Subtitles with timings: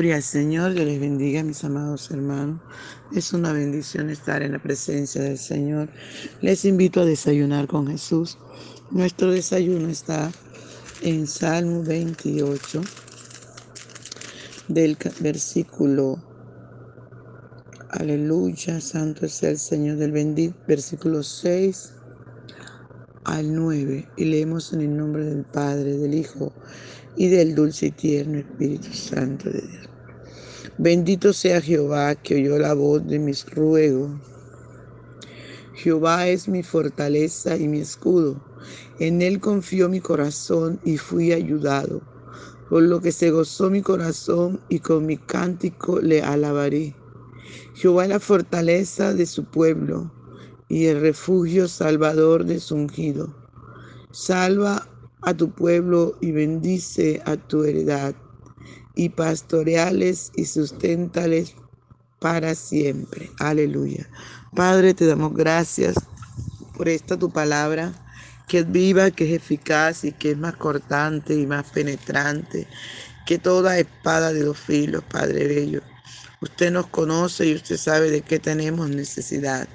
[0.00, 2.62] Gloria al Señor, Dios les bendiga, mis amados hermanos.
[3.14, 5.90] Es una bendición estar en la presencia del Señor.
[6.40, 8.38] Les invito a desayunar con Jesús.
[8.90, 10.32] Nuestro desayuno está
[11.02, 12.80] en Salmo 28,
[14.68, 16.24] del versículo
[17.90, 21.92] Aleluya, santo es el Señor del bendito, versículo 6
[23.24, 24.08] al 9.
[24.16, 26.54] Y leemos en el nombre del Padre, del Hijo
[27.18, 29.89] y del dulce y tierno Espíritu Santo de Dios.
[30.82, 34.12] Bendito sea Jehová que oyó la voz de mis ruegos.
[35.74, 38.42] Jehová es mi fortaleza y mi escudo.
[38.98, 42.00] En él confió mi corazón y fui ayudado.
[42.70, 46.96] Por lo que se gozó mi corazón y con mi cántico le alabaré.
[47.74, 50.10] Jehová es la fortaleza de su pueblo
[50.70, 53.36] y el refugio salvador de su ungido.
[54.12, 54.88] Salva
[55.20, 58.14] a tu pueblo y bendice a tu heredad,
[59.00, 61.54] y pastoreales y susténtales
[62.18, 63.30] para siempre.
[63.38, 64.06] Aleluya.
[64.54, 65.94] Padre, te damos gracias
[66.76, 67.94] por esta tu palabra,
[68.46, 72.68] que es viva, que es eficaz y que es más cortante y más penetrante
[73.24, 75.80] que toda espada de los filos, Padre Bello.
[76.42, 79.66] Usted nos conoce y usted sabe de qué tenemos necesidad.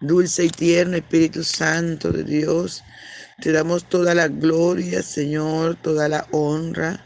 [0.00, 2.84] Dulce y tierno Espíritu Santo de Dios,
[3.42, 7.05] te damos toda la gloria, Señor, toda la honra,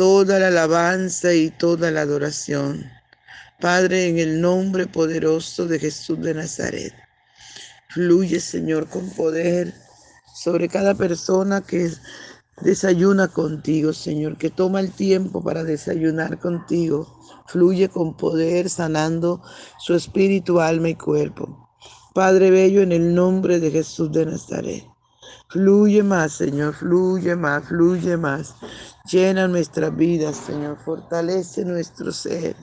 [0.00, 2.90] toda la alabanza y toda la adoración.
[3.60, 6.94] Padre, en el nombre poderoso de Jesús de Nazaret,
[7.90, 9.74] fluye, Señor, con poder
[10.34, 11.90] sobre cada persona que
[12.62, 17.20] desayuna contigo, Señor, que toma el tiempo para desayunar contigo.
[17.46, 19.42] Fluye con poder, sanando
[19.78, 21.68] su espíritu, alma y cuerpo.
[22.14, 24.82] Padre Bello, en el nombre de Jesús de Nazaret.
[25.50, 28.54] Fluye más, Señor, fluye más, fluye más.
[29.10, 30.78] Llena nuestras vidas, Señor.
[30.78, 32.54] Fortalece nuestro ser.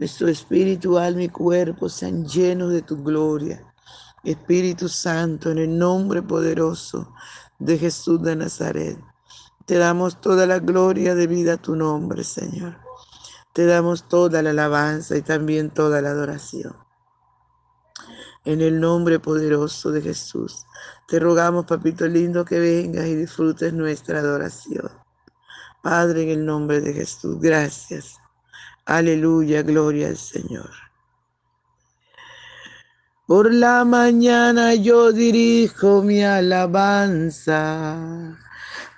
[0.00, 3.62] Nuestro espíritu, alma y cuerpo sean llenos de tu gloria.
[4.24, 7.12] Espíritu Santo, en el nombre poderoso
[7.60, 8.98] de Jesús de Nazaret.
[9.64, 12.78] Te damos toda la gloria de vida a tu nombre, Señor.
[13.52, 16.74] Te damos toda la alabanza y también toda la adoración.
[18.44, 20.66] En el nombre poderoso de Jesús.
[21.06, 25.05] Te rogamos, papito lindo, que vengas y disfrutes nuestra adoración.
[25.88, 28.16] Padre, en el nombre de Jesús, gracias.
[28.86, 30.68] Aleluya, gloria al Señor.
[33.28, 37.96] Por la mañana yo dirijo mi alabanza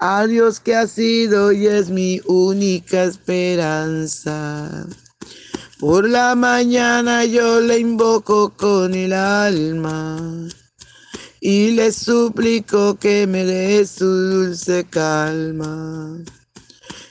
[0.00, 4.86] a Dios que ha sido y es mi única esperanza.
[5.78, 10.16] Por la mañana yo le invoco con el alma
[11.38, 16.24] y le suplico que me dé su dulce calma.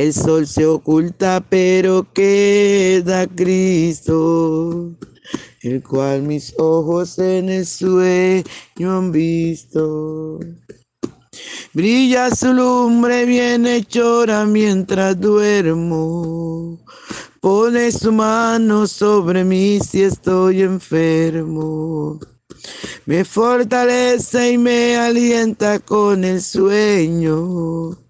[0.00, 4.96] El sol se oculta, pero queda Cristo,
[5.60, 10.40] el cual mis ojos en el sueño han visto.
[11.74, 16.82] Brilla su lumbre bien hechora mientras duermo.
[17.42, 22.18] Pone su mano sobre mí si estoy enfermo.
[23.04, 28.09] Me fortalece y me alienta con el sueño.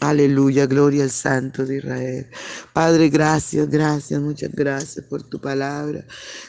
[0.00, 2.30] Aleluya, gloria al Santo de Israel.
[2.72, 6.04] Padre, gracias, gracias, muchas gracias por tu palabra.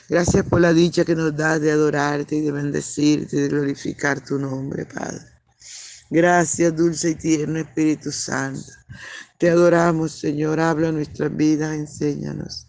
[0.07, 4.23] Gracias por la dicha que nos das de adorarte y de bendecirte y de glorificar
[4.23, 5.25] tu nombre, Padre.
[6.11, 8.71] Gracias, dulce y tierno Espíritu Santo.
[9.39, 10.59] Te adoramos, Señor.
[10.59, 12.67] Habla nuestras vidas, enséñanos.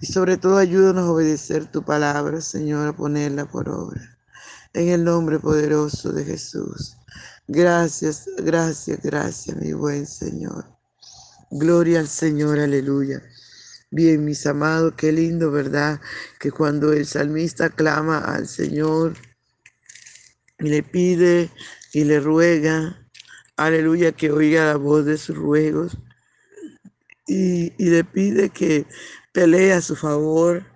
[0.00, 4.18] Y sobre todo, ayúdanos a obedecer tu palabra, Señor, a ponerla por obra.
[4.72, 6.95] En el nombre poderoso de Jesús.
[7.48, 10.64] Gracias, gracias, gracias, mi buen Señor.
[11.48, 13.22] Gloria al Señor, aleluya.
[13.92, 16.00] Bien, mis amados, qué lindo, ¿verdad?
[16.40, 19.14] Que cuando el salmista clama al Señor
[20.58, 21.50] y le pide
[21.92, 23.08] y le ruega,
[23.56, 25.96] aleluya, que oiga la voz de sus ruegos
[27.28, 28.86] y, y le pide que
[29.32, 30.66] pelee a su favor.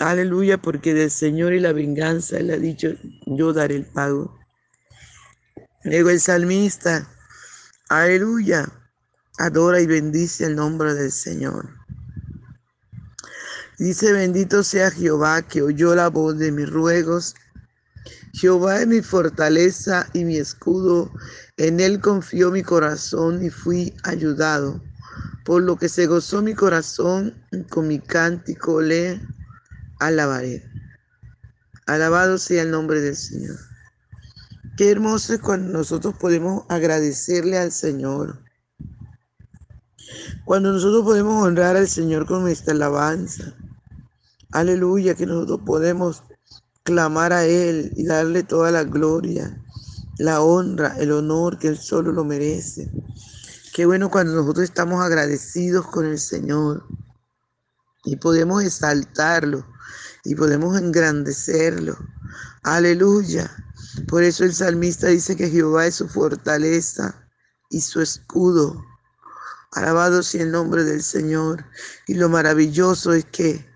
[0.00, 2.88] Aleluya, porque del Señor y la venganza, Él ha dicho,
[3.26, 4.35] yo daré el pago.
[5.86, 7.08] Luego el salmista,
[7.88, 8.68] aleluya,
[9.38, 11.68] adora y bendice el nombre del Señor.
[13.78, 17.36] Dice, bendito sea Jehová que oyó la voz de mis ruegos.
[18.32, 21.12] Jehová es mi fortaleza y mi escudo.
[21.56, 24.82] En él confió mi corazón y fui ayudado.
[25.44, 27.32] Por lo que se gozó mi corazón,
[27.70, 29.20] con mi cántico le
[30.00, 30.68] alabaré.
[31.86, 33.75] Alabado sea el nombre del Señor.
[34.76, 38.42] Qué hermoso es cuando nosotros podemos agradecerle al Señor.
[40.44, 43.54] Cuando nosotros podemos honrar al Señor con nuestra alabanza.
[44.52, 46.24] Aleluya, que nosotros podemos
[46.82, 49.64] clamar a Él y darle toda la gloria,
[50.18, 52.92] la honra, el honor que Él solo lo merece.
[53.72, 56.86] Qué bueno cuando nosotros estamos agradecidos con el Señor
[58.04, 59.66] y podemos exaltarlo
[60.22, 61.96] y podemos engrandecerlo.
[62.62, 63.50] Aleluya.
[64.08, 67.28] Por eso el salmista dice que Jehová es su fortaleza
[67.70, 68.84] y su escudo.
[69.72, 71.64] Alabado sea el nombre del Señor.
[72.06, 73.66] Y lo maravilloso es que,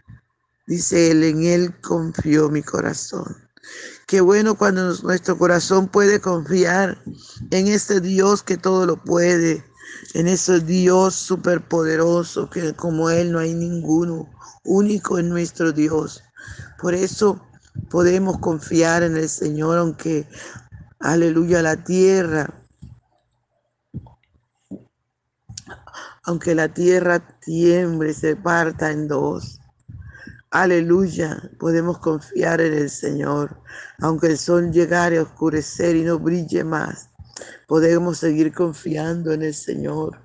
[0.67, 3.51] dice él, en él confió mi corazón.
[4.07, 7.03] Qué bueno cuando nuestro corazón puede confiar
[7.51, 9.65] en ese Dios que todo lo puede,
[10.15, 14.29] en ese Dios superpoderoso que como Él no hay ninguno,
[14.65, 16.23] único en nuestro Dios.
[16.81, 17.41] Por eso
[17.89, 20.27] podemos confiar en el Señor, aunque,
[20.99, 22.61] aleluya, la tierra,
[26.25, 29.61] aunque la tierra tiembre, se parta en dos.
[30.51, 33.61] Aleluya, podemos confiar en el Señor.
[34.01, 37.11] Aunque el sol llegare a oscurecer y no brille más,
[37.67, 40.21] podemos seguir confiando en el Señor,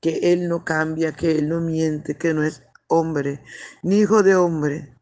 [0.00, 3.42] que Él no cambia, que Él no miente, que no es hombre,
[3.82, 4.97] ni hijo de hombre,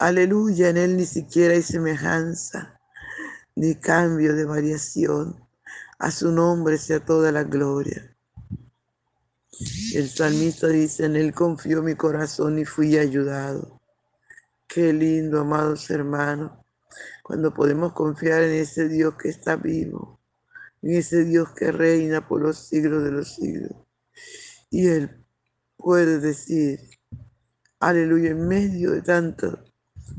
[0.00, 2.80] Aleluya, en Él ni siquiera hay semejanza,
[3.56, 5.44] ni cambio de variación.
[5.98, 8.16] A su nombre sea toda la gloria.
[9.92, 13.80] El salmista dice, en Él confió mi corazón y fui ayudado.
[14.68, 16.52] Qué lindo, amados hermanos,
[17.24, 20.20] cuando podemos confiar en ese Dios que está vivo,
[20.80, 23.72] en ese Dios que reina por los siglos de los siglos.
[24.70, 25.26] Y Él
[25.76, 26.78] puede decir,
[27.80, 29.64] aleluya, en medio de tanto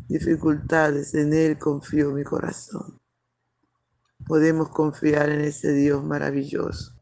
[0.09, 2.99] dificultades, en Él confío mi corazón.
[4.25, 6.99] Podemos confiar en ese Dios maravilloso.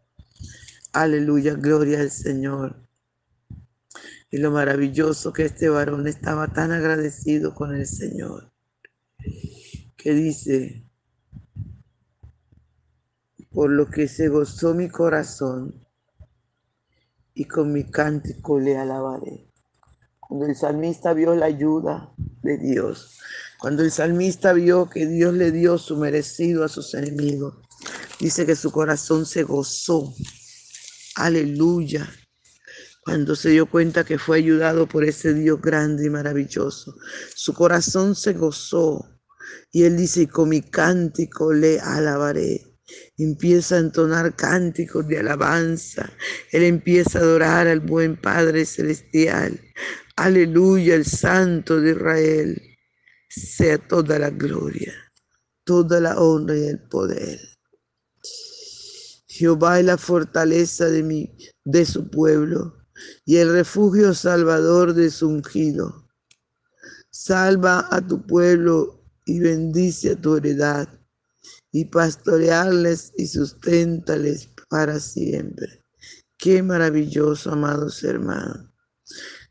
[0.92, 2.76] Aleluya, gloria al Señor.
[4.30, 8.52] Y lo maravilloso que este varón estaba tan agradecido con el Señor,
[9.96, 10.86] que dice,
[13.50, 15.88] por lo que se gozó mi corazón
[17.34, 19.47] y con mi cántico le alabaré.
[20.28, 23.18] Cuando el salmista vio la ayuda de Dios,
[23.60, 27.56] cuando el salmista vio que Dios le dio su merecido a sus enemigos,
[28.20, 30.14] dice que su corazón se gozó
[31.18, 32.08] Aleluya.
[33.04, 36.96] Cuando se dio cuenta que fue ayudado por ese Dios grande y maravilloso,
[37.34, 39.04] su corazón se gozó.
[39.72, 42.78] Y él dice, con mi cántico le alabaré.
[43.18, 46.08] Empieza a entonar cánticos de alabanza.
[46.52, 49.60] Él empieza a adorar al buen Padre Celestial.
[50.18, 52.62] Aleluya, el Santo de Israel.
[53.30, 54.92] Sea toda la gloria,
[55.64, 57.40] toda la honra y el poder.
[59.28, 62.76] Jehová es la fortaleza de, mi, de su pueblo
[63.26, 66.10] y el refugio salvador de su ungido.
[67.12, 70.90] Salva a tu pueblo y bendice a tu heredad
[71.72, 75.84] y pastorearles y susténtales para siempre.
[76.40, 78.68] Qué maravilloso, amados hermanos.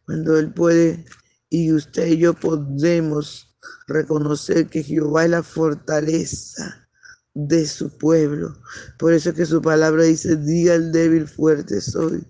[0.07, 1.05] Cuando Él puede
[1.51, 6.89] y usted y yo podemos reconocer que Jehová es la fortaleza
[7.35, 8.57] de su pueblo.
[8.99, 12.27] Por eso que su palabra dice, diga el débil fuerte soy.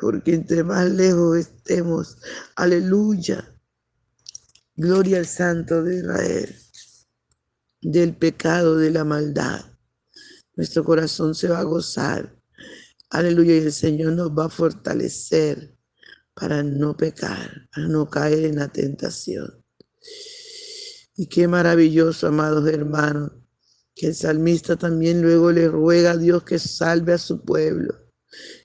[0.00, 2.18] Porque entre más lejos estemos,
[2.56, 3.48] aleluya.
[4.76, 6.56] Gloria al Santo de Israel
[7.82, 9.60] del pecado, de la maldad.
[10.54, 12.38] Nuestro corazón se va a gozar.
[13.10, 13.54] Aleluya.
[13.54, 15.76] Y el Señor nos va a fortalecer
[16.34, 19.64] para no pecar, para no caer en la tentación.
[21.14, 23.32] Y qué maravilloso, amados hermanos,
[23.94, 27.94] que el salmista también luego le ruega a Dios que salve a su pueblo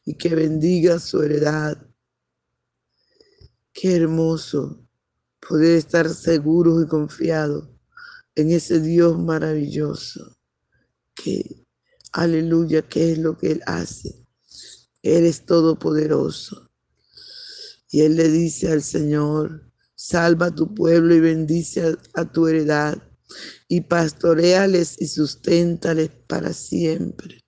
[0.06, 1.78] y que bendiga su heredad.
[3.74, 4.88] Qué hermoso
[5.48, 7.68] poder estar seguros y confiados
[8.36, 10.38] en ese Dios maravilloso
[11.14, 11.66] que,
[12.14, 14.26] aleluya, que es lo que Él hace.
[15.02, 16.67] Él es todopoderoso.
[17.98, 23.02] Y Él le dice al Señor, salva a tu pueblo y bendice a, tu heredad
[23.68, 27.44] y pastoreales y susténtales para siempre.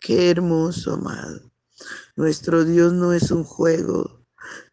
[0.00, 1.52] Qué hermoso, amado.
[2.16, 4.24] Nuestro Dios no es un juego,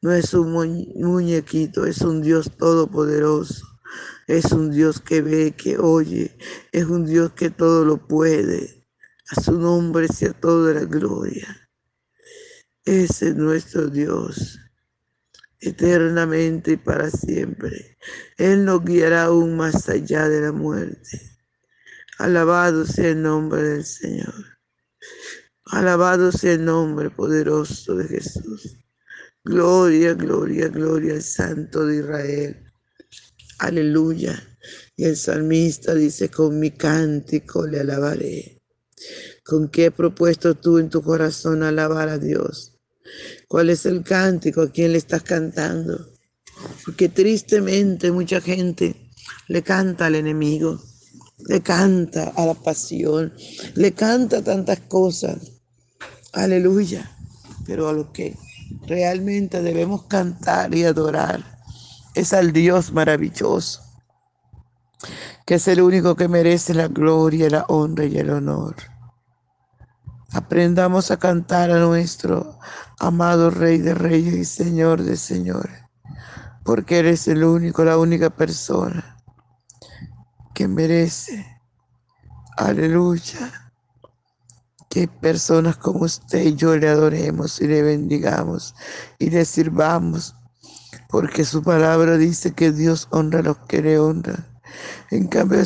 [0.01, 3.65] no es un muñequito, es un Dios todopoderoso
[4.27, 6.37] es un Dios que ve, que oye.
[6.71, 8.87] Es un Dios que todo lo puede.
[9.35, 11.69] A su nombre sea toda la gloria.
[12.85, 14.59] Ese es nuestro Dios,
[15.59, 17.97] eternamente y para siempre.
[18.37, 21.21] Él nos guiará aún más allá de la muerte.
[22.17, 24.33] Alabado sea el nombre del Señor.
[25.65, 28.77] Alabado sea el nombre poderoso de Jesús.
[29.43, 32.63] Gloria, gloria, gloria al Santo de Israel.
[33.59, 34.41] Aleluya.
[34.95, 38.61] Y el salmista dice, con mi cántico le alabaré.
[39.43, 42.79] ¿Con qué he propuesto tú en tu corazón alabar a Dios?
[43.47, 44.61] ¿Cuál es el cántico?
[44.61, 46.07] ¿A quién le estás cantando?
[46.83, 48.95] Porque tristemente mucha gente
[49.47, 50.81] le canta al enemigo,
[51.47, 53.33] le canta a la pasión,
[53.75, 55.51] le canta tantas cosas.
[56.33, 57.11] Aleluya.
[57.65, 58.35] Pero a lo que
[58.87, 61.43] realmente debemos cantar y adorar
[62.13, 63.81] es al Dios maravilloso,
[65.45, 68.75] que es el único que merece la gloria, la honra y el honor.
[70.35, 72.59] Aprendamos a cantar a nuestro
[72.99, 75.81] amado Rey de Reyes y Señor de Señores,
[76.65, 79.17] porque eres el único, la única persona
[80.53, 81.61] que merece,
[82.57, 83.71] aleluya,
[84.89, 88.75] que personas como usted y yo le adoremos y le bendigamos
[89.17, 90.35] y le sirvamos
[91.07, 94.45] porque su palabra dice que Dios honra a los que le honran.
[95.11, 95.61] En cambio,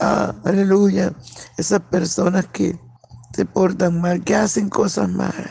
[0.00, 1.14] ah, aleluya,
[1.56, 2.83] esas personas que
[3.34, 5.50] se portan mal, que hacen cosas malas.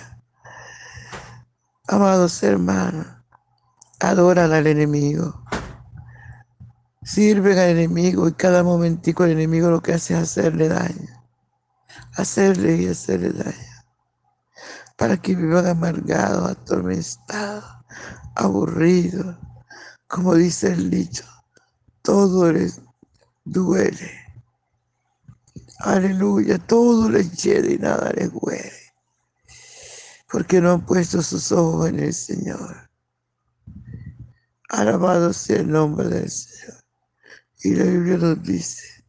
[1.86, 3.06] Amados hermanos,
[4.00, 5.44] adoran al enemigo.
[7.04, 11.10] Sirven al enemigo y cada momentico el enemigo lo que hace es hacerle daño.
[12.16, 13.84] Hacerle y hacerle daño.
[14.96, 17.66] Para que vivan amargados, atormentados
[18.36, 19.38] aburrido,
[20.08, 21.26] como dice el dicho,
[22.02, 22.82] todo les
[23.44, 24.23] duele.
[25.84, 28.72] Aleluya, todo les hiede y nada les huele,
[30.32, 32.90] porque no han puesto sus ojos en el Señor.
[34.70, 36.84] Alabado sea el nombre del Señor.
[37.66, 39.04] Y la Biblia nos dice,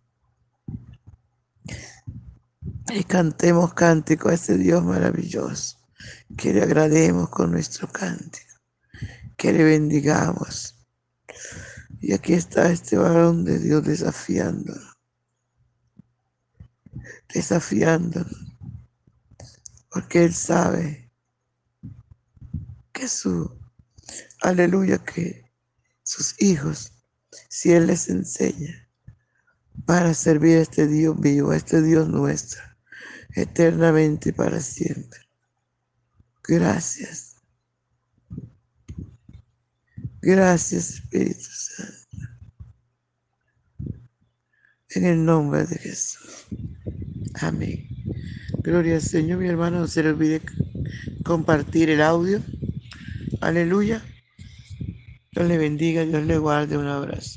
[2.88, 5.78] y cantemos cántico a ese Dios maravilloso,
[6.36, 8.54] que le agrademos con nuestro cántico
[9.36, 10.74] que le bendigamos.
[12.00, 14.93] Y aquí está este varón de Dios desafiándonos,
[17.32, 18.56] desafiándonos,
[19.90, 21.10] porque Él sabe
[22.92, 23.58] que su,
[24.40, 25.50] aleluya, que
[26.02, 26.92] sus hijos,
[27.48, 28.88] si Él les enseña,
[29.86, 32.62] para servir a este Dios vivo, a este Dios nuestro,
[33.34, 35.20] eternamente y para siempre.
[36.42, 37.36] Gracias.
[40.20, 42.03] Gracias, Espíritu Santo.
[44.94, 46.46] En el nombre de Jesús.
[47.40, 47.88] Amén.
[48.62, 49.80] Gloria al Señor, mi hermano.
[49.80, 50.40] No se le olvide
[51.24, 52.40] compartir el audio.
[53.40, 54.02] Aleluya.
[55.32, 56.78] Dios le bendiga, Dios le guarde.
[56.78, 57.32] Un abrazo.